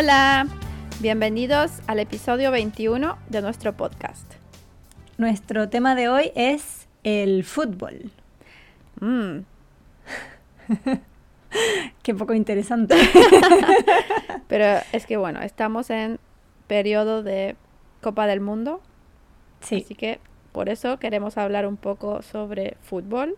Hola. 0.00 0.46
Bienvenidos 1.00 1.80
al 1.88 1.98
episodio 1.98 2.52
21 2.52 3.18
de 3.30 3.42
nuestro 3.42 3.72
podcast. 3.72 4.32
Nuestro 5.16 5.68
tema 5.70 5.96
de 5.96 6.08
hoy 6.08 6.30
es 6.36 6.86
el 7.02 7.42
fútbol. 7.42 8.12
Mm. 9.00 9.38
Qué 12.04 12.14
poco 12.14 12.32
interesante. 12.34 12.94
Pero 14.46 14.80
es 14.92 15.04
que 15.04 15.16
bueno, 15.16 15.40
estamos 15.42 15.90
en 15.90 16.20
periodo 16.68 17.24
de 17.24 17.56
Copa 18.00 18.28
del 18.28 18.40
Mundo. 18.40 18.80
Sí. 19.62 19.82
Así 19.84 19.96
que 19.96 20.20
por 20.52 20.68
eso 20.68 21.00
queremos 21.00 21.36
hablar 21.38 21.66
un 21.66 21.76
poco 21.76 22.22
sobre 22.22 22.76
fútbol. 22.82 23.36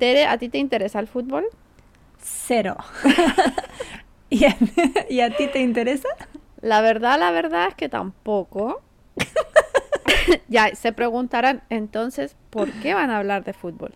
Tere, 0.00 0.26
¿a 0.26 0.36
ti 0.36 0.48
te 0.48 0.58
interesa 0.58 0.98
el 0.98 1.06
fútbol? 1.06 1.44
Cero. 2.20 2.76
¿Y 4.30 4.44
a, 4.44 4.56
y 5.08 5.20
a 5.20 5.36
ti 5.36 5.46
te 5.48 5.60
interesa? 5.60 6.08
La 6.60 6.80
verdad, 6.80 7.18
la 7.18 7.30
verdad 7.30 7.68
es 7.68 7.74
que 7.74 7.88
tampoco. 7.88 8.82
ya, 10.48 10.74
se 10.74 10.92
preguntarán 10.92 11.62
entonces, 11.70 12.36
¿por 12.50 12.70
qué 12.72 12.94
van 12.94 13.10
a 13.10 13.18
hablar 13.18 13.44
de 13.44 13.52
fútbol? 13.52 13.94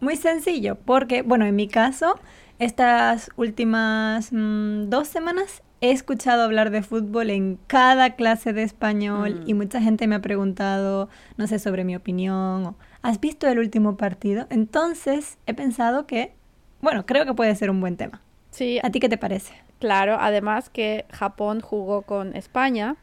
Muy 0.00 0.16
sencillo, 0.16 0.76
porque, 0.84 1.22
bueno, 1.22 1.46
en 1.46 1.56
mi 1.56 1.68
caso, 1.68 2.18
estas 2.58 3.30
últimas 3.36 4.32
mm, 4.32 4.88
dos 4.90 5.08
semanas 5.08 5.62
he 5.80 5.90
escuchado 5.90 6.42
hablar 6.42 6.70
de 6.70 6.82
fútbol 6.82 7.30
en 7.30 7.58
cada 7.66 8.10
clase 8.16 8.52
de 8.52 8.62
español 8.62 9.40
Mm. 9.44 9.48
y 9.48 9.54
mucha 9.54 9.80
gente 9.80 10.06
me 10.06 10.14
ha 10.16 10.20
preguntado, 10.20 11.08
no 11.36 11.46
sé, 11.46 11.58
sobre 11.58 11.84
mi 11.84 11.94
opinión, 11.94 12.66
o, 12.66 12.74
¿has 13.02 13.20
visto 13.20 13.46
el 13.48 13.58
último 13.58 13.96
partido? 13.96 14.46
Entonces 14.50 15.38
he 15.46 15.54
pensado 15.54 16.06
que, 16.06 16.34
bueno, 16.80 17.04
creo 17.06 17.24
que 17.26 17.34
puede 17.34 17.54
ser 17.54 17.70
un 17.70 17.80
buen 17.80 17.96
tema. 17.96 18.20
Sí, 18.54 18.78
¿A 18.82 18.90
ti 18.90 19.00
qué 19.00 19.08
te 19.08 19.18
parece? 19.18 19.52
claro, 19.80 20.16
además 20.18 20.70
que 20.70 21.06
Japón 21.10 21.60
jugó 21.60 22.02
con 22.02 22.36
España. 22.36 22.96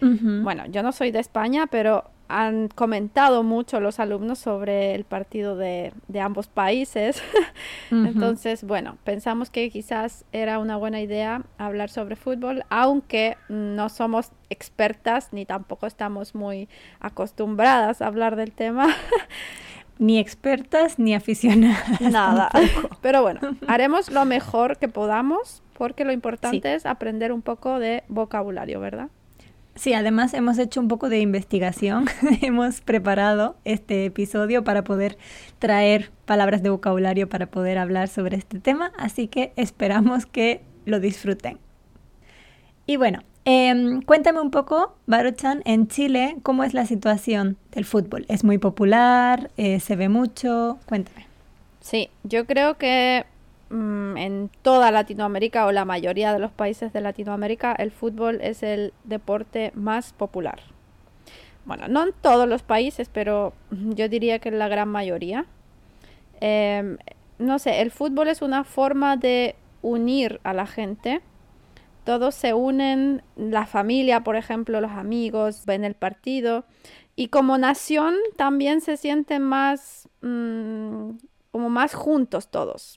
Bueno, 0.00 0.64
yo 0.66 0.82
no 0.82 0.92
soy 0.92 1.10
de 1.10 1.20
España, 1.20 1.66
pero 1.68 2.04
han 2.28 2.68
comentado 2.68 3.42
mucho 3.42 3.80
los 3.80 3.98
alumnos 3.98 4.38
sobre 4.38 4.94
el 4.94 5.04
partido 5.04 5.56
de, 5.56 5.92
de 6.08 6.20
ambos 6.20 6.46
países. 6.46 7.22
Entonces, 7.90 8.64
bueno, 8.64 8.98
pensamos 9.04 9.50
que 9.50 9.70
quizás 9.70 10.24
era 10.32 10.58
una 10.58 10.76
buena 10.76 11.00
idea 11.00 11.42
hablar 11.56 11.90
sobre 11.90 12.16
fútbol, 12.16 12.64
aunque 12.68 13.36
no 13.48 13.88
somos 13.88 14.32
expertas 14.50 15.32
ni 15.32 15.46
tampoco 15.46 15.86
estamos 15.86 16.34
muy 16.34 16.68
acostumbradas 17.00 18.02
a 18.02 18.08
hablar 18.08 18.36
del 18.36 18.52
tema. 18.52 18.88
Ni 19.98 20.18
expertas 20.18 20.98
ni 20.98 21.14
aficionadas. 21.14 22.00
Nada. 22.00 22.48
tampoco. 22.52 22.96
Pero 23.02 23.22
bueno, 23.22 23.40
haremos 23.66 24.10
lo 24.10 24.24
mejor 24.24 24.78
que 24.78 24.88
podamos 24.88 25.62
porque 25.76 26.04
lo 26.04 26.12
importante 26.12 26.74
es 26.74 26.86
aprender 26.86 27.32
un 27.32 27.42
poco 27.42 27.78
de 27.78 28.02
vocabulario, 28.08 28.80
¿verdad? 28.80 29.08
Sí, 29.78 29.94
además 29.94 30.34
hemos 30.34 30.58
hecho 30.58 30.80
un 30.80 30.88
poco 30.88 31.08
de 31.08 31.20
investigación, 31.20 32.06
hemos 32.42 32.80
preparado 32.80 33.54
este 33.64 34.06
episodio 34.06 34.64
para 34.64 34.82
poder 34.82 35.16
traer 35.60 36.10
palabras 36.26 36.64
de 36.64 36.70
vocabulario 36.70 37.28
para 37.28 37.46
poder 37.46 37.78
hablar 37.78 38.08
sobre 38.08 38.36
este 38.36 38.58
tema, 38.58 38.90
así 38.98 39.28
que 39.28 39.52
esperamos 39.54 40.26
que 40.26 40.62
lo 40.84 40.98
disfruten. 40.98 41.58
Y 42.86 42.96
bueno, 42.96 43.20
em, 43.48 44.02
cuéntame 44.02 44.40
un 44.40 44.50
poco, 44.50 44.94
Baruchan, 45.06 45.62
en 45.64 45.88
Chile, 45.88 46.36
¿cómo 46.42 46.64
es 46.64 46.74
la 46.74 46.86
situación 46.86 47.56
del 47.72 47.84
fútbol? 47.84 48.26
¿Es 48.28 48.44
muy 48.44 48.58
popular? 48.58 49.50
Eh, 49.56 49.80
¿Se 49.80 49.96
ve 49.96 50.08
mucho? 50.08 50.78
Cuéntame. 50.86 51.26
Sí, 51.80 52.10
yo 52.24 52.44
creo 52.46 52.76
que 52.76 53.24
mm, 53.70 54.16
en 54.16 54.50
toda 54.62 54.90
Latinoamérica 54.90 55.66
o 55.66 55.72
la 55.72 55.84
mayoría 55.84 56.32
de 56.32 56.38
los 56.38 56.50
países 56.50 56.92
de 56.92 57.00
Latinoamérica 57.00 57.72
el 57.72 57.90
fútbol 57.90 58.40
es 58.42 58.62
el 58.62 58.92
deporte 59.04 59.72
más 59.74 60.12
popular. 60.12 60.60
Bueno, 61.64 61.86
no 61.88 62.02
en 62.02 62.14
todos 62.22 62.48
los 62.48 62.62
países, 62.62 63.10
pero 63.12 63.52
yo 63.70 64.08
diría 64.08 64.38
que 64.38 64.48
en 64.48 64.58
la 64.58 64.68
gran 64.68 64.88
mayoría. 64.88 65.44
Em, 66.40 66.96
no 67.38 67.58
sé, 67.58 67.82
el 67.82 67.90
fútbol 67.90 68.28
es 68.28 68.42
una 68.42 68.64
forma 68.64 69.16
de 69.16 69.54
unir 69.82 70.40
a 70.44 70.52
la 70.54 70.66
gente. 70.66 71.20
Todos 72.08 72.34
se 72.34 72.54
unen, 72.54 73.22
la 73.36 73.66
familia, 73.66 74.24
por 74.24 74.36
ejemplo, 74.36 74.80
los 74.80 74.92
amigos, 74.92 75.66
ven 75.66 75.84
el 75.84 75.94
partido. 75.94 76.64
Y 77.16 77.28
como 77.28 77.58
nación 77.58 78.14
también 78.34 78.80
se 78.80 78.96
sienten 78.96 79.42
más, 79.42 80.08
mm, 80.22 81.10
como 81.50 81.68
más 81.68 81.92
juntos 81.92 82.50
todos. 82.50 82.96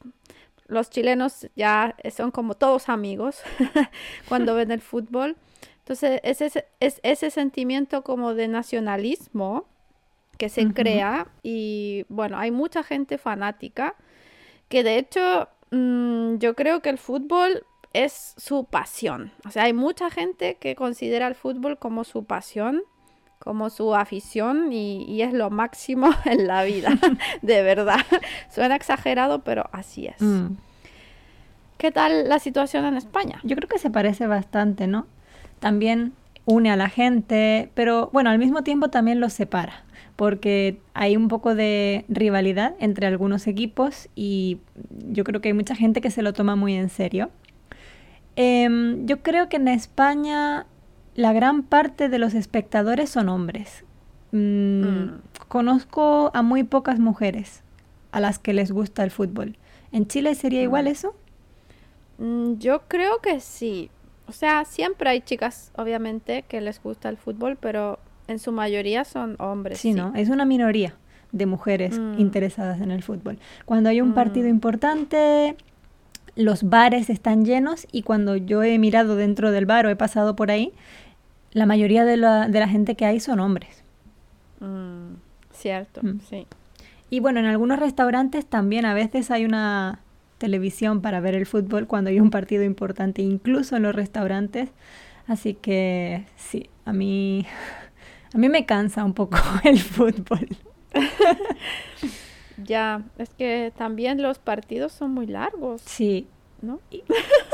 Los 0.66 0.90
chilenos 0.92 1.50
ya 1.58 1.94
son 2.16 2.32
como 2.32 2.56
todos 2.56 2.88
amigos 2.88 3.42
cuando 4.30 4.56
ven 4.56 4.72
el 4.72 4.80
fútbol. 4.80 5.36
Entonces, 5.80 6.22
es 6.24 6.40
ese, 6.40 6.68
es 6.80 7.02
ese 7.04 7.32
sentimiento 7.32 8.04
como 8.04 8.34
de 8.34 8.48
nacionalismo 8.48 9.66
que 10.38 10.48
se 10.48 10.72
crea 10.72 11.28
y 11.44 12.06
bueno, 12.08 12.38
hay 12.38 12.52
mucha 12.52 12.82
gente 12.82 13.18
fanática 13.18 13.94
que 14.70 14.86
de 14.86 15.00
hecho 15.00 15.50
mm, 15.72 16.38
yo 16.38 16.56
creo 16.56 16.82
que 16.82 16.90
el 16.90 16.98
fútbol 16.98 17.66
es 17.94 18.34
su 18.38 18.66
pasión. 18.66 19.32
O 19.46 19.52
sea, 19.52 19.64
hay 19.64 19.74
mucha 19.74 20.10
gente 20.10 20.58
que 20.60 20.76
considera 20.76 21.28
el 21.28 21.36
fútbol 21.36 21.78
como 21.78 22.04
su 22.04 22.26
pasión, 22.26 22.82
como 23.40 23.70
su 23.70 23.96
afición 23.96 24.72
y, 24.72 25.04
y 25.06 25.24
es 25.24 25.34
lo 25.34 25.50
máximo 25.50 26.10
en 26.26 26.48
la 26.48 26.64
vida, 26.64 26.98
de 27.42 27.62
verdad. 27.64 28.06
Suena 28.50 28.76
exagerado, 28.76 29.40
pero 29.44 29.70
así 29.72 30.08
es. 30.08 30.22
Mm. 30.22 30.58
¿Qué 31.78 31.92
tal 31.92 32.30
la 32.30 32.38
situación 32.38 32.86
en 32.86 32.96
España? 32.96 33.40
Yo 33.44 33.56
creo 33.56 33.68
que 33.68 33.80
se 33.80 33.90
parece 33.90 34.28
bastante, 34.28 34.86
¿no? 34.86 35.08
También 35.60 36.14
une 36.46 36.70
a 36.70 36.76
la 36.76 36.90
gente, 36.90 37.72
pero 37.74 38.10
bueno, 38.14 38.30
al 38.30 38.38
mismo 38.38 38.64
tiempo 38.64 38.90
también 38.90 39.20
los 39.20 39.34
separa, 39.34 39.84
porque 40.16 40.80
hay 40.94 41.16
un 41.16 41.28
poco 41.28 41.56
de 41.56 42.06
rivalidad 42.08 42.76
entre 42.80 43.08
algunos 43.08 43.48
equipos 43.48 44.10
y 44.16 44.60
yo 45.10 45.24
creo 45.24 45.42
que 45.42 45.50
hay 45.50 45.54
mucha 45.54 45.76
gente 45.76 46.02
que 46.02 46.12
se 46.12 46.22
lo 46.22 46.34
toma 46.34 46.56
muy 46.56 46.76
en 46.76 46.90
serio. 46.90 47.32
Em, 48.36 49.06
yo 49.06 49.22
creo 49.22 49.50
que 49.50 49.58
en 49.58 49.68
España 49.68 50.66
la 51.16 51.34
gran 51.34 51.64
parte 51.64 52.08
de 52.10 52.18
los 52.20 52.34
espectadores 52.34 53.10
son 53.10 53.30
hombres. 53.30 53.84
Mm, 54.32 54.82
Mm. 54.84 55.22
Conozco 55.48 56.32
a 56.34 56.42
muy 56.42 56.64
pocas 56.64 57.00
mujeres 57.00 57.62
a 58.14 58.20
las 58.22 58.40
que 58.40 58.54
les 58.54 58.72
gusta 58.72 59.04
el 59.04 59.12
fútbol. 59.12 59.58
¿En 59.92 60.08
Chile 60.08 60.34
sería 60.36 60.62
igual 60.62 60.86
Mm. 60.86 60.88
eso? 60.88 61.16
Yo 62.60 62.84
creo 62.88 63.20
que 63.20 63.40
sí. 63.40 63.90
O 64.28 64.32
sea, 64.32 64.64
siempre 64.66 65.10
hay 65.10 65.22
chicas, 65.22 65.72
obviamente, 65.76 66.44
que 66.48 66.62
les 66.62 66.82
gusta 66.82 67.10
el 67.10 67.18
fútbol, 67.18 67.58
pero 67.60 68.00
en 68.28 68.40
su 68.40 68.52
mayoría 68.52 69.04
son 69.04 69.36
hombres. 69.40 69.80
Sí, 69.80 69.94
¿no? 69.94 70.14
Es 70.16 70.30
una 70.30 70.46
minoría 70.46 70.96
de 71.34 71.46
mujeres 71.46 72.00
interesadas 72.18 72.80
en 72.82 72.92
el 72.92 73.04
fútbol. 73.04 73.40
Cuando 73.66 73.90
hay 73.90 74.00
un 74.02 74.14
partido 74.14 74.48
importante, 74.48 75.56
los 76.36 76.64
bares 76.64 77.10
están 77.10 77.46
llenos 77.46 77.88
y 77.92 78.04
cuando 78.04 78.36
yo 78.38 78.64
he 78.64 78.78
mirado 78.80 79.16
dentro 79.16 79.52
del 79.52 79.66
bar 79.66 79.86
o 79.86 79.90
he 79.90 79.96
pasado 79.96 80.36
por 80.36 80.52
ahí, 80.52 80.72
la 81.52 81.66
mayoría 81.66 82.06
de 82.06 82.18
la, 82.18 82.48
de 82.48 82.60
la 82.60 82.68
gente 82.68 82.96
que 82.96 83.06
hay 83.06 83.20
son 83.20 83.40
hombres. 83.40 83.84
Mm, 84.60 85.16
cierto, 85.52 86.02
Mm. 86.04 86.20
sí. 86.30 86.48
Y 87.10 87.20
bueno, 87.20 87.40
en 87.42 87.46
algunos 87.46 87.78
restaurantes 87.80 88.46
también 88.46 88.86
a 88.86 88.94
veces 88.94 89.32
hay 89.32 89.44
una 89.44 90.00
televisión 90.38 91.02
para 91.02 91.20
ver 91.20 91.36
el 91.36 91.46
fútbol 91.46 91.86
cuando 91.88 92.10
hay 92.10 92.20
un 92.22 92.30
partido 92.32 92.64
importante, 92.64 93.22
incluso 93.22 93.76
en 93.76 93.84
los 93.84 93.94
restaurantes. 93.94 94.70
Así 95.28 95.54
que 95.54 96.26
sí, 96.38 96.70
a 96.86 96.94
mí, 96.94 97.46
a 98.34 98.38
mí 98.38 98.48
me 98.50 98.66
cansa 98.66 99.04
un 99.04 99.14
poco 99.14 99.38
el 99.66 99.80
fútbol. 99.80 100.48
Ya, 102.64 103.04
es 103.18 103.30
que 103.32 103.72
también 103.78 104.22
los 104.22 104.40
partidos 104.40 104.92
son 104.92 105.12
muy 105.14 105.28
largos, 105.28 105.82
Sí, 105.86 106.28
¿no? 106.62 106.80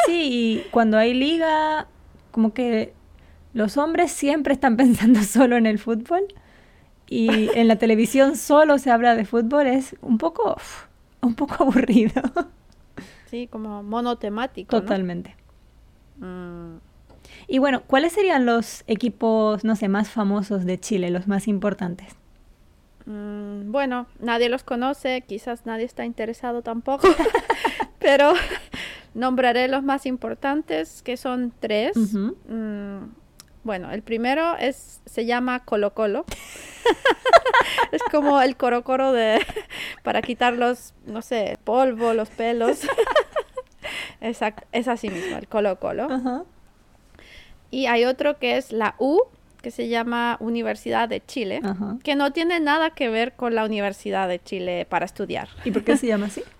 Sí, 0.05 0.29
y 0.65 0.67
cuando 0.71 0.97
hay 0.97 1.13
liga, 1.13 1.87
como 2.31 2.53
que 2.53 2.93
los 3.53 3.77
hombres 3.77 4.11
siempre 4.11 4.53
están 4.53 4.77
pensando 4.77 5.21
solo 5.23 5.57
en 5.57 5.65
el 5.65 5.79
fútbol 5.79 6.23
y 7.09 7.49
en 7.57 7.67
la 7.67 7.77
televisión 7.77 8.35
solo 8.35 8.77
se 8.79 8.91
habla 8.91 9.15
de 9.15 9.25
fútbol, 9.25 9.67
es 9.67 9.95
un 10.01 10.17
poco, 10.17 10.57
un 11.21 11.35
poco 11.35 11.55
aburrido. 11.63 12.21
Sí, 13.29 13.47
como 13.47 13.83
monotemático, 13.83 14.75
¿no? 14.75 14.81
Totalmente. 14.81 15.35
Mm, 16.19 16.77
Y 17.47 17.59
bueno, 17.59 17.83
¿cuáles 17.87 18.13
serían 18.13 18.45
los 18.45 18.83
equipos, 18.87 19.63
no 19.63 19.75
sé, 19.75 19.87
más 19.89 20.09
famosos 20.09 20.65
de 20.65 20.79
Chile, 20.79 21.09
los 21.11 21.27
más 21.27 21.47
importantes? 21.47 22.15
Mm, 23.07 23.71
bueno, 23.71 24.07
nadie 24.19 24.49
los 24.49 24.63
conoce, 24.63 25.21
quizás 25.21 25.65
nadie 25.65 25.85
está 25.85 26.05
interesado 26.05 26.61
tampoco, 26.61 27.07
pero 27.99 28.33
nombraré 29.13 29.67
los 29.67 29.83
más 29.83 30.05
importantes, 30.05 31.01
que 31.01 31.17
son 31.17 31.51
tres. 31.59 31.95
Mm, 31.95 33.03
bueno, 33.63 33.91
el 33.91 34.01
primero 34.01 34.55
es, 34.57 35.01
se 35.05 35.25
llama 35.25 35.65
Colo 35.65 35.93
Colo. 35.93 36.25
es 37.91 38.01
como 38.11 38.41
el 38.41 38.55
coro 38.55 38.83
coro 38.83 39.11
de 39.11 39.39
para 40.03 40.21
quitar 40.21 40.53
los, 40.53 40.93
no 41.05 41.21
sé, 41.21 41.57
polvo, 41.63 42.13
los 42.13 42.29
pelos. 42.29 42.81
Exacto, 44.21 44.65
es 44.71 44.87
así 44.87 45.09
mismo, 45.09 45.37
el 45.37 45.47
Colo 45.47 45.79
Colo. 45.79 46.45
Y 47.69 47.87
hay 47.87 48.05
otro 48.05 48.39
que 48.39 48.57
es 48.57 48.71
la 48.71 48.95
U, 48.97 49.23
que 49.61 49.71
se 49.71 49.87
llama 49.87 50.37
Universidad 50.39 51.09
de 51.09 51.23
Chile, 51.25 51.61
Ajá. 51.63 51.97
que 52.03 52.15
no 52.15 52.31
tiene 52.31 52.59
nada 52.59 52.91
que 52.91 53.09
ver 53.09 53.33
con 53.33 53.55
la 53.55 53.65
Universidad 53.65 54.27
de 54.27 54.41
Chile 54.41 54.85
para 54.89 55.05
estudiar. 55.05 55.49
¿Y 55.65 55.71
por 55.71 55.83
qué 55.83 55.97
se 55.97 56.07
llama 56.07 56.27
así? 56.27 56.43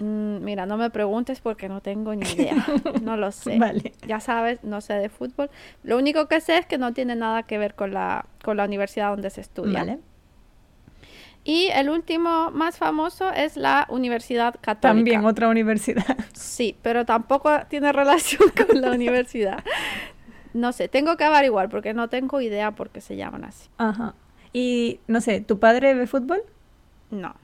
Mm, 0.00 0.44
mira, 0.44 0.64
no 0.64 0.76
me 0.76 0.90
preguntes 0.90 1.40
porque 1.40 1.68
no 1.68 1.80
tengo 1.80 2.14
ni 2.14 2.24
idea. 2.30 2.64
No 3.02 3.16
lo 3.16 3.32
sé. 3.32 3.58
Vale. 3.58 3.92
Ya 4.06 4.20
sabes, 4.20 4.62
no 4.62 4.80
sé 4.80 4.94
de 4.94 5.08
fútbol. 5.08 5.50
Lo 5.82 5.98
único 5.98 6.28
que 6.28 6.40
sé 6.40 6.58
es 6.58 6.66
que 6.66 6.78
no 6.78 6.92
tiene 6.92 7.16
nada 7.16 7.42
que 7.42 7.58
ver 7.58 7.74
con 7.74 7.92
la, 7.92 8.26
con 8.44 8.56
la 8.56 8.64
universidad 8.64 9.10
donde 9.10 9.30
se 9.30 9.40
estudia. 9.40 9.80
Vale. 9.80 9.98
Y 11.44 11.68
el 11.68 11.88
último 11.88 12.50
más 12.50 12.76
famoso 12.76 13.32
es 13.32 13.56
la 13.56 13.86
Universidad 13.88 14.54
Católica. 14.60 14.94
También 14.94 15.24
otra 15.24 15.48
universidad. 15.48 16.16
Sí, 16.34 16.76
pero 16.82 17.06
tampoco 17.06 17.50
tiene 17.68 17.90
relación 17.92 18.50
con 18.50 18.80
la 18.80 18.90
universidad. 18.90 19.64
No 20.54 20.72
sé, 20.72 20.88
tengo 20.88 21.16
que 21.16 21.24
averiguar 21.24 21.68
porque 21.68 21.94
no 21.94 22.08
tengo 22.08 22.40
idea 22.40 22.72
por 22.72 22.90
qué 22.90 23.00
se 23.00 23.16
llaman 23.16 23.44
así. 23.44 23.68
Ajá. 23.78 24.14
Y 24.52 25.00
no 25.06 25.20
sé, 25.20 25.40
¿tu 25.40 25.58
padre 25.58 25.94
ve 25.94 26.06
fútbol? 26.06 26.42
No, 27.10 27.34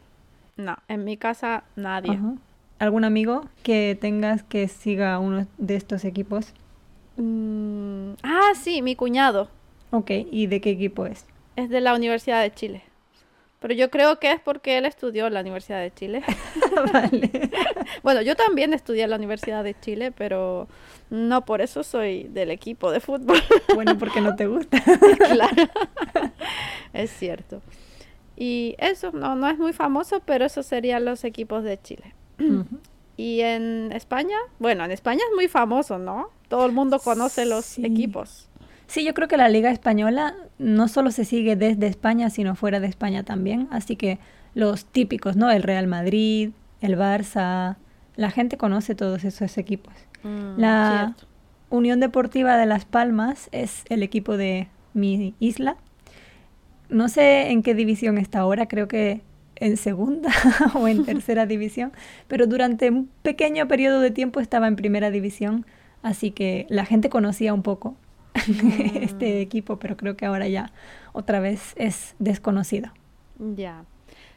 no, 0.56 0.76
en 0.88 1.04
mi 1.04 1.16
casa 1.16 1.64
nadie. 1.76 2.12
Ajá. 2.12 2.34
¿Algún 2.78 3.04
amigo 3.04 3.44
que 3.62 3.96
tengas 4.00 4.42
que 4.42 4.68
siga 4.68 5.18
uno 5.18 5.46
de 5.58 5.76
estos 5.76 6.04
equipos? 6.04 6.52
Mm, 7.16 8.14
ah, 8.22 8.52
sí, 8.54 8.82
mi 8.82 8.96
cuñado 8.96 9.48
Ok, 9.92 10.10
¿y 10.30 10.48
de 10.48 10.60
qué 10.60 10.70
equipo 10.70 11.06
es? 11.06 11.26
es 11.56 11.70
de 11.70 11.80
la 11.80 11.94
Universidad 11.94 12.42
de 12.42 12.52
Chile. 12.52 12.82
Pero 13.60 13.72
yo 13.74 13.90
creo 13.90 14.18
que 14.18 14.30
es 14.32 14.40
porque 14.40 14.76
él 14.76 14.84
estudió 14.84 15.26
en 15.26 15.34
la 15.34 15.40
Universidad 15.40 15.80
de 15.80 15.90
Chile. 15.92 16.22
vale. 16.92 17.30
bueno, 18.02 18.20
yo 18.20 18.36
también 18.36 18.74
estudié 18.74 19.04
en 19.04 19.10
la 19.10 19.16
Universidad 19.16 19.64
de 19.64 19.74
Chile, 19.80 20.12
pero 20.12 20.68
no 21.10 21.44
por 21.46 21.62
eso 21.62 21.82
soy 21.82 22.24
del 22.24 22.50
equipo 22.50 22.90
de 22.90 23.00
fútbol. 23.00 23.38
Bueno, 23.74 23.96
porque 23.98 24.20
no 24.20 24.36
te 24.36 24.46
gusta. 24.46 24.82
claro. 25.32 25.68
es 26.92 27.10
cierto. 27.10 27.62
Y 28.36 28.74
eso, 28.78 29.12
no, 29.12 29.34
no 29.34 29.48
es 29.48 29.58
muy 29.58 29.72
famoso, 29.72 30.20
pero 30.24 30.44
esos 30.44 30.66
serían 30.66 31.04
los 31.04 31.24
equipos 31.24 31.64
de 31.64 31.80
Chile. 31.80 32.14
Y 33.16 33.42
en 33.42 33.92
España, 33.92 34.36
bueno, 34.58 34.84
en 34.84 34.90
España 34.90 35.20
es 35.30 35.36
muy 35.36 35.46
famoso, 35.46 35.98
¿no? 35.98 36.30
Todo 36.48 36.66
el 36.66 36.72
mundo 36.72 36.98
conoce 36.98 37.46
los 37.46 37.64
Sí. 37.64 37.86
equipos. 37.86 38.48
Sí, 38.86 39.04
yo 39.04 39.14
creo 39.14 39.28
que 39.28 39.36
la 39.36 39.48
Liga 39.48 39.70
Española 39.70 40.34
no 40.58 40.88
solo 40.88 41.10
se 41.10 41.24
sigue 41.24 41.56
desde 41.56 41.86
España, 41.86 42.30
sino 42.30 42.54
fuera 42.54 42.80
de 42.80 42.86
España 42.86 43.22
también. 43.22 43.68
Así 43.70 43.96
que 43.96 44.18
los 44.54 44.84
típicos, 44.84 45.36
¿no? 45.36 45.50
El 45.50 45.62
Real 45.62 45.86
Madrid, 45.86 46.50
el 46.80 46.96
Barça, 46.96 47.76
la 48.16 48.30
gente 48.30 48.56
conoce 48.56 48.94
todos 48.94 49.24
esos 49.24 49.58
equipos. 49.58 49.94
Mm, 50.22 50.58
La 50.58 51.12
cierto. 51.14 51.26
Unión 51.70 52.00
Deportiva 52.00 52.56
de 52.56 52.66
Las 52.66 52.84
Palmas 52.84 53.48
es 53.52 53.84
el 53.88 54.02
equipo 54.02 54.36
de 54.36 54.68
mi 54.92 55.34
isla. 55.40 55.76
No 56.88 57.08
sé 57.08 57.50
en 57.50 57.62
qué 57.62 57.74
división 57.74 58.18
está 58.18 58.40
ahora, 58.40 58.68
creo 58.68 58.86
que 58.86 59.22
en 59.56 59.76
segunda 59.76 60.30
o 60.74 60.86
en 60.88 61.04
tercera 61.06 61.46
división, 61.46 61.92
pero 62.28 62.46
durante 62.46 62.90
un 62.90 63.08
pequeño 63.22 63.66
periodo 63.66 64.00
de 64.00 64.10
tiempo 64.10 64.40
estaba 64.40 64.68
en 64.68 64.76
primera 64.76 65.10
división, 65.10 65.66
así 66.02 66.30
que 66.30 66.66
la 66.68 66.84
gente 66.84 67.08
conocía 67.08 67.54
un 67.54 67.62
poco 67.62 67.96
este 68.94 69.40
equipo, 69.40 69.78
pero 69.78 69.96
creo 69.96 70.16
que 70.16 70.26
ahora 70.26 70.48
ya 70.48 70.70
otra 71.12 71.40
vez 71.40 71.72
es 71.76 72.14
desconocido. 72.18 72.90
Ya. 73.38 73.84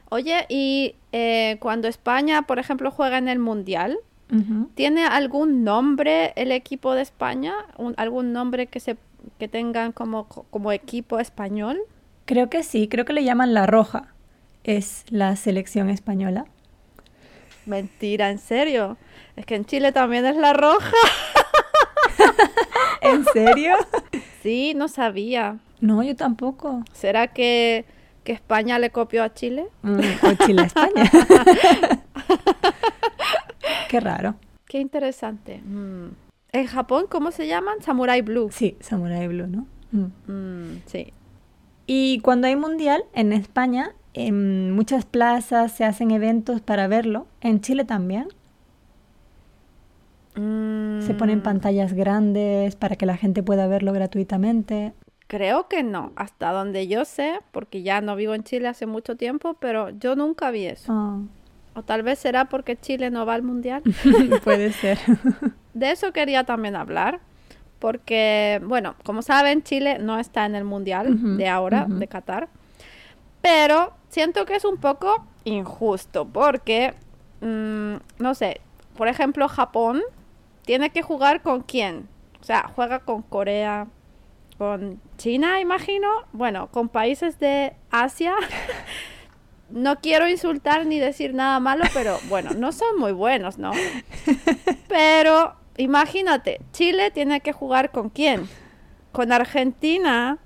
Oye, 0.10 0.46
y 0.50 0.96
eh, 1.12 1.58
cuando 1.60 1.88
España, 1.88 2.44
por 2.44 2.60
ejemplo, 2.60 2.92
juega 2.92 3.18
en 3.18 3.28
el 3.28 3.40
Mundial. 3.40 3.98
¿tiene 4.76 5.06
algún 5.06 5.64
nombre 5.64 6.34
el 6.36 6.52
equipo 6.52 6.94
de 6.96 7.02
España? 7.02 7.54
Un- 7.78 7.94
¿Algún 7.96 8.34
nombre 8.34 8.68
que 8.68 8.82
se 8.82 8.98
que 9.40 9.48
tengan 9.48 9.94
como, 9.94 10.28
como 10.28 10.74
equipo 10.74 11.20
español? 11.20 11.80
Creo 12.26 12.50
que 12.50 12.64
sí, 12.64 12.90
creo 12.90 13.06
que 13.06 13.14
le 13.14 13.24
llaman 13.24 13.54
La 13.54 13.66
Roja, 13.68 14.14
es 14.66 15.06
la 15.10 15.34
selección 15.38 15.90
española. 15.90 16.46
Mentira, 17.66 18.30
¿en 18.30 18.40
serio? 18.40 18.98
Es 19.38 19.46
que 19.46 19.56
en 19.56 19.64
Chile 19.64 19.94
también 19.94 20.26
es 20.26 20.36
la 20.36 20.52
roja. 20.54 20.92
¿En 23.14 23.26
serio? 23.34 23.74
Sí, 24.44 24.74
no 24.76 24.88
sabía. 24.88 25.58
No, 25.82 26.04
yo 26.04 26.16
tampoco. 26.16 26.84
¿Será 26.94 27.28
que, 27.28 27.84
que 28.24 28.32
España 28.32 28.80
le 28.80 28.92
copió 28.92 29.24
a 29.24 29.34
Chile? 29.34 29.68
Mm, 29.82 30.00
o 30.00 30.46
Chile 30.46 30.62
a 30.62 30.66
España. 30.66 31.12
Qué 33.90 34.00
raro. 34.00 34.36
Qué 34.66 34.80
interesante. 34.80 35.58
Mm. 35.66 36.10
En 36.54 36.68
Japón, 36.68 37.08
¿cómo 37.10 37.32
se 37.32 37.48
llaman? 37.48 37.82
Samurai 37.82 38.22
Blue. 38.22 38.50
Sí, 38.52 38.78
Samurai 38.80 39.28
Blue, 39.28 39.48
¿no? 39.48 39.68
Mm. 39.92 40.32
Mm, 40.32 40.82
sí. 40.86 41.14
Y 41.86 42.20
cuando 42.20 42.48
hay 42.48 42.56
mundial 42.56 43.04
en 43.14 43.34
España, 43.34 43.92
en 44.14 44.72
muchas 44.72 45.06
plazas 45.06 45.72
se 45.72 45.84
hacen 45.84 46.12
eventos 46.12 46.62
para 46.62 46.88
verlo. 46.88 47.28
En 47.42 47.62
Chile 47.62 47.86
también. 47.86 48.28
Se 50.38 51.14
ponen 51.16 51.40
Mm, 51.40 51.42
pantallas 51.42 51.94
grandes 51.94 52.76
para 52.76 52.96
que 52.96 53.06
la 53.06 53.18
gente 53.18 53.42
pueda 53.42 53.68
verlo 53.68 53.92
gratuitamente. 53.92 54.94
Creo 55.28 55.68
que 55.68 55.84
no, 55.84 56.14
hasta 56.16 56.52
donde 56.52 56.88
yo 56.88 57.04
sé, 57.06 57.40
porque 57.52 57.82
ya 57.82 58.02
no 58.02 58.16
vivo 58.16 58.34
en 58.34 58.44
Chile 58.44 58.68
hace 58.68 58.86
mucho 58.86 59.18
tiempo, 59.18 59.56
pero 59.60 59.90
yo 59.90 60.16
nunca 60.16 60.52
vi 60.52 60.66
eso. 60.68 60.94
Ah, 60.94 61.20
O 61.76 61.84
tal 61.84 62.04
vez 62.04 62.20
será 62.20 62.46
porque 62.46 62.78
Chile 62.78 63.10
no 63.10 63.26
va 63.26 63.34
al 63.34 63.44
mundial. 63.44 63.82
puede 64.44 64.72
ser. 64.72 65.00
De 65.74 65.92
eso 65.92 66.14
quería 66.14 66.44
también 66.44 66.76
hablar, 66.76 67.20
porque, 67.80 68.62
bueno, 68.64 68.96
como 69.04 69.22
saben, 69.22 69.64
Chile 69.64 69.98
no 70.00 70.18
está 70.18 70.46
en 70.46 70.56
el 70.56 70.64
mundial 70.64 71.38
de 71.38 71.48
ahora, 71.48 71.86
de 71.88 72.08
Qatar, 72.08 72.50
pero 73.42 73.94
siento 74.10 74.46
que 74.46 74.56
es 74.56 74.66
un 74.66 74.78
poco 74.78 75.26
injusto, 75.44 76.26
porque, 76.28 76.94
mm, 77.42 77.96
no 78.20 78.34
sé, 78.34 78.62
por 78.96 79.08
ejemplo, 79.08 79.48
Japón 79.48 80.02
tiene 80.68 80.90
que 80.90 81.02
jugar 81.02 81.42
con 81.42 81.62
quién? 81.62 82.10
O 82.42 82.44
sea, 82.44 82.70
juega 82.76 83.00
con 83.00 83.22
Corea, 83.22 83.88
con 84.58 85.02
China, 85.18 85.62
imagino, 85.62 86.10
bueno, 86.34 86.68
con 86.72 86.90
países 86.90 87.40
de 87.40 87.74
Asia. 87.90 88.36
No 89.70 90.00
quiero 90.00 90.30
insultar 90.30 90.86
ni 90.86 90.98
decir 90.98 91.34
nada 91.34 91.60
malo, 91.60 91.84
pero 91.94 92.18
bueno, 92.30 92.52
no 92.54 92.72
son 92.72 92.98
muy 92.98 93.12
buenos, 93.12 93.58
¿no? 93.58 93.74
Pero 94.88 95.56
imagínate, 95.76 96.62
Chile 96.72 97.12
tiene 97.12 97.42
que 97.42 97.52
jugar 97.52 97.92
con 97.92 98.10
quién? 98.10 98.48
Con 99.12 99.34
Argentina, 99.34 100.38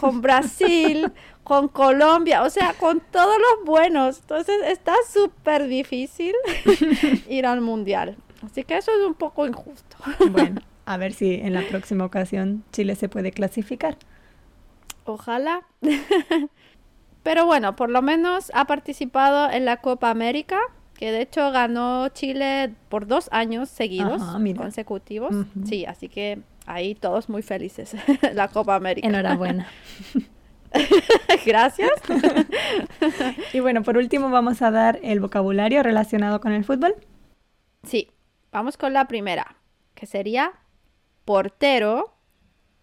con 0.00 0.22
Brasil, 0.22 1.12
con 1.44 1.68
Colombia, 1.68 2.42
o 2.42 2.48
sea, 2.48 2.72
con 2.72 3.00
todos 3.00 3.36
los 3.36 3.66
buenos. 3.66 4.20
Entonces 4.20 4.56
está 4.68 4.94
súper 5.12 5.66
difícil 5.66 6.34
ir 7.28 7.44
al 7.44 7.60
mundial. 7.60 8.16
Así 8.44 8.64
que 8.64 8.76
eso 8.76 8.90
es 8.92 9.06
un 9.06 9.14
poco 9.14 9.46
injusto. 9.46 9.96
Bueno, 10.30 10.60
a 10.86 10.96
ver 10.96 11.12
si 11.12 11.34
en 11.34 11.54
la 11.54 11.62
próxima 11.62 12.04
ocasión 12.04 12.64
Chile 12.72 12.94
se 12.94 13.08
puede 13.08 13.32
clasificar. 13.32 13.96
Ojalá. 15.04 15.62
Pero 17.22 17.46
bueno, 17.46 17.76
por 17.76 17.90
lo 17.90 18.00
menos 18.02 18.50
ha 18.54 18.66
participado 18.66 19.50
en 19.50 19.64
la 19.64 19.78
Copa 19.78 20.10
América, 20.10 20.58
que 20.94 21.12
de 21.12 21.22
hecho 21.22 21.50
ganó 21.50 22.08
Chile 22.08 22.74
por 22.88 23.06
dos 23.06 23.28
años 23.30 23.68
seguidos, 23.68 24.22
Ajá, 24.22 24.38
consecutivos. 24.56 25.34
Sí, 25.64 25.84
así 25.84 26.08
que 26.08 26.40
ahí 26.66 26.94
todos 26.94 27.28
muy 27.28 27.42
felices. 27.42 27.94
la 28.34 28.48
Copa 28.48 28.74
América. 28.74 29.06
Enhorabuena. 29.06 29.68
Gracias. 31.44 31.90
Y 33.52 33.60
bueno, 33.60 33.82
por 33.82 33.96
último 33.96 34.30
vamos 34.30 34.62
a 34.62 34.70
dar 34.70 34.98
el 35.02 35.20
vocabulario 35.20 35.82
relacionado 35.82 36.40
con 36.40 36.52
el 36.52 36.64
fútbol. 36.64 36.94
Sí, 37.82 38.08
vamos 38.52 38.76
con 38.76 38.92
la 38.92 39.06
primera, 39.06 39.56
que 39.94 40.06
sería 40.06 40.52
portero, 41.24 42.14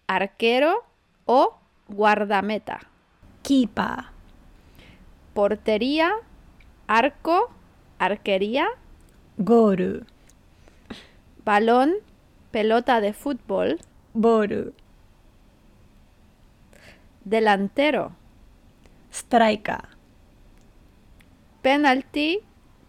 arquero 0.06 0.84
o 1.24 1.58
guardameta. 1.88 2.80
Kipa, 3.42 4.12
Portería, 5.34 6.12
arco, 6.86 7.50
arquería, 7.98 8.66
goru, 9.36 10.04
balón, 11.44 11.94
pelota 12.50 13.00
de 13.00 13.12
fútbol, 13.12 13.78
boru, 14.14 14.72
delantero, 17.24 18.12
striker, 19.12 19.88
penalti, 21.62 22.40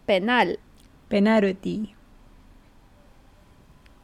penal, 0.05 0.59
penalty, 1.07 1.95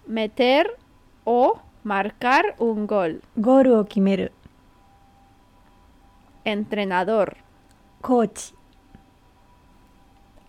meter 0.07 0.77
o 1.23 1.59
marcar 1.83 2.55
un 2.59 2.87
gol, 2.87 3.21
goru 3.35 3.79
o 3.79 3.85
kimeru, 3.85 4.29
entrenador, 6.43 7.37
coach, 8.01 8.51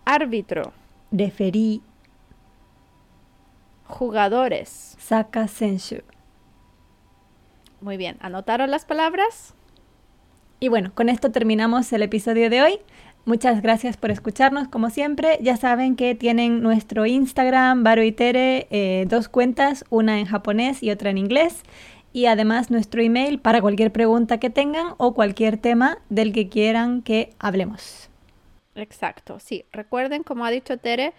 árbitro, 0.05 0.73
referee, 1.11 1.81
Jugadores. 3.89 4.97
Saka 4.99 5.47
senshu. 5.47 6.03
Muy 7.81 7.97
bien, 7.97 8.17
¿anotaron 8.21 8.71
las 8.71 8.85
palabras? 8.85 9.55
Y 10.59 10.69
bueno, 10.69 10.91
con 10.95 11.09
esto 11.09 11.31
terminamos 11.31 11.93
el 11.93 12.03
episodio 12.03 12.51
de 12.51 12.63
hoy. 12.63 12.81
Muchas 13.27 13.61
gracias 13.61 13.97
por 13.97 14.13
escucharnos, 14.13 14.69
como 14.69 14.89
siempre. 14.89 15.41
Ya 15.43 15.57
saben 15.57 15.97
que 15.97 16.15
tienen 16.15 16.63
nuestro 16.63 17.07
Instagram, 17.07 17.83
Baru 17.83 18.03
y 18.03 18.13
Tere, 18.13 18.69
eh, 18.71 19.05
dos 19.09 19.29
cuentas, 19.29 19.85
una 19.91 20.21
en 20.21 20.27
japonés 20.27 20.81
y 20.81 20.93
otra 20.93 21.11
en 21.11 21.19
inglés. 21.19 21.65
Y 22.13 22.27
además 22.27 22.71
nuestro 22.71 23.03
email 23.03 23.41
para 23.41 23.61
cualquier 23.61 23.91
pregunta 23.91 24.39
que 24.39 24.49
tengan 24.49 24.95
o 24.99 25.13
cualquier 25.13 25.59
tema 25.59 25.99
del 26.09 26.33
que 26.33 26.49
quieran 26.49 27.03
que 27.03 27.31
hablemos. 27.41 28.09
Exacto, 28.77 29.41
sí. 29.41 29.65
Recuerden, 29.73 30.23
como 30.23 30.45
ha 30.45 30.53
dicho 30.53 30.79
Tere, 30.79 31.13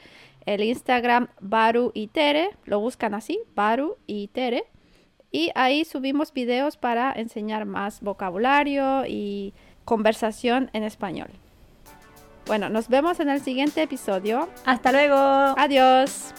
el 0.46 0.64
Instagram 0.64 1.28
Baru 1.42 1.92
y 1.94 2.08
Tere, 2.08 2.52
lo 2.64 2.80
buscan 2.80 3.16
así, 3.16 3.38
Baru 3.54 3.98
y 4.08 4.30
Tere. 4.30 4.64
Y 5.30 5.52
ahí 5.56 5.84
subimos 5.84 6.32
videos 6.32 6.78
para 6.78 7.12
enseñar 7.12 7.66
más 7.66 8.00
vocabulario 8.00 9.04
y 9.06 9.54
conversación 9.84 10.70
en 10.72 10.84
español. 10.84 11.32
Bueno, 12.48 12.70
nos 12.70 12.88
vemos 12.88 13.20
en 13.20 13.30
el 13.30 13.42
siguiente 13.42 13.84
episodio. 13.84 14.50
Hasta 14.66 14.92
luego. 14.94 15.16
Adiós. 15.16 16.34